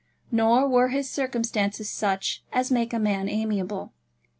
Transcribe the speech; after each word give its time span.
Nor 0.31 0.67
were 0.67 0.87
his 0.87 1.07
circumstances 1.07 1.87
such 1.87 2.43
as 2.51 2.71
make 2.71 2.91
a 2.91 2.97
man 2.97 3.29
amiable. 3.29 3.93